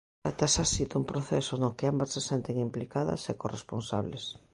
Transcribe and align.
Trátase 0.23 0.59
así 0.63 0.83
dun 0.91 1.03
proceso 1.11 1.53
no 1.61 1.75
que 1.77 1.85
ambas 1.91 2.11
se 2.15 2.21
senten 2.29 2.55
implicadas 2.67 3.21
e 3.31 3.33
corresponsables. 3.41 4.23